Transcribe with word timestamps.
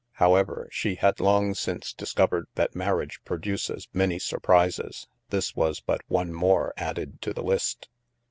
However, 0.13 0.67
she 0.71 0.95
had 0.95 1.19
long 1.19 1.53
since 1.53 1.93
discovered 1.93 2.47
that 2.55 2.73
mar 2.75 2.95
riage 2.95 3.19
produces 3.23 3.87
many 3.93 4.17
surprises. 4.17 5.07
This 5.29 5.55
was 5.55 5.79
but 5.79 6.01
one 6.07 6.33
more 6.33 6.73
added 6.75 7.21
to 7.21 7.33
the 7.33 7.43
list. 7.43 7.87